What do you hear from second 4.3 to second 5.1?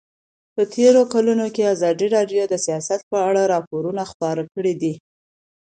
کړي دي.